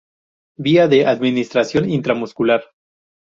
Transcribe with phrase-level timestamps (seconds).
[0.57, 2.63] Vía de administración: intramuscular.